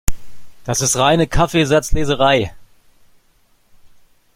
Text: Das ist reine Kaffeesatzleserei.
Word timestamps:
Das 0.63 0.81
ist 0.81 0.95
reine 0.95 1.27
Kaffeesatzleserei. 1.27 2.55